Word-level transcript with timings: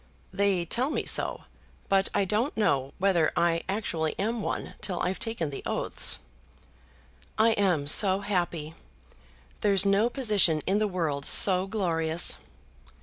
"They 0.33 0.65
tell 0.65 0.89
me 0.89 1.05
so, 1.05 1.43
but 1.87 2.09
I 2.11 2.25
don't 2.25 2.57
know 2.57 2.91
whether 2.97 3.31
I 3.35 3.61
actually 3.69 4.17
am 4.17 4.41
one 4.41 4.73
till 4.81 4.99
I've 4.99 5.19
taken 5.19 5.51
the 5.51 5.61
oaths." 5.63 6.17
"I 7.37 7.49
am 7.51 7.85
so 7.85 8.21
happy. 8.21 8.73
There's 9.59 9.85
no 9.85 10.09
position 10.09 10.61
in 10.65 10.79
the 10.79 10.87
world 10.87 11.23
so 11.27 11.67
glorious!" 11.67 12.37